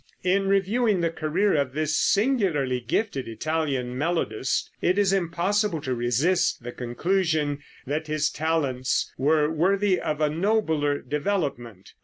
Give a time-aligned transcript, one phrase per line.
[0.23, 6.63] In reviewing the career of this singularly gifted Italian melodist, it is impossible to resist
[6.63, 11.93] the conclusion that his talents were worthy of a nobler development.